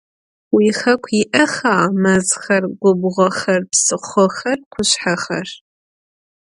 [0.51, 5.47] Vuixeku yi'exa mezxer, gubğoxer, psıxhoxer, khuşshexer?